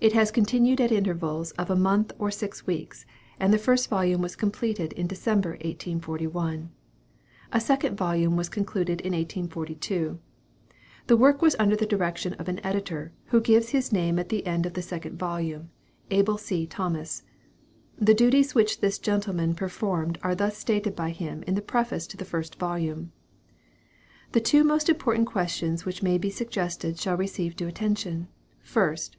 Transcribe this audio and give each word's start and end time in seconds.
It 0.00 0.14
has 0.14 0.30
continued 0.30 0.80
at 0.80 0.90
intervals 0.90 1.50
of 1.50 1.68
a 1.68 1.76
month 1.76 2.14
or 2.18 2.30
six 2.30 2.66
weeks, 2.66 3.04
and 3.38 3.52
the 3.52 3.58
first 3.58 3.90
volume 3.90 4.22
was 4.22 4.34
completed 4.34 4.94
in 4.94 5.06
December, 5.06 5.50
1841. 5.50 6.70
A 7.52 7.60
second 7.60 7.94
volume 7.98 8.36
was 8.38 8.48
concluded 8.48 9.02
in 9.02 9.12
1842. 9.12 10.18
The 11.08 11.16
work 11.18 11.42
was 11.42 11.56
under 11.58 11.76
the 11.76 11.84
direction 11.84 12.32
of 12.38 12.48
an 12.48 12.58
editor, 12.64 13.12
who 13.26 13.40
gives 13.42 13.68
his 13.68 13.92
name 13.92 14.18
at 14.18 14.30
the 14.30 14.46
end 14.46 14.64
of 14.64 14.72
the 14.72 14.80
second 14.80 15.18
volume, 15.18 15.68
Abel 16.10 16.38
C. 16.38 16.66
Thomas. 16.66 17.24
The 17.98 18.14
duties 18.14 18.54
which 18.54 18.80
this 18.80 18.98
gentleman 18.98 19.54
performed 19.54 20.18
are 20.22 20.34
thus 20.34 20.56
stated 20.56 20.96
by 20.96 21.10
him 21.10 21.42
in 21.42 21.54
the 21.54 21.60
preface 21.60 22.06
to 22.06 22.16
the 22.16 22.24
first 22.24 22.58
volume: 22.58 23.12
"The 24.32 24.40
two 24.40 24.64
most 24.64 24.88
important 24.88 25.26
questions 25.26 25.84
which 25.84 26.02
may 26.02 26.16
be 26.16 26.30
suggested 26.30 26.98
shall 26.98 27.18
receive 27.18 27.56
due 27.56 27.68
attention. 27.68 28.28
"1st. 28.66 29.16